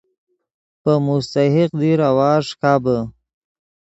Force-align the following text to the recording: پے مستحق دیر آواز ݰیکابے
پے 0.81 0.93
مستحق 1.07 1.69
دیر 1.79 1.99
آواز 2.11 2.39
ݰیکابے 2.47 2.97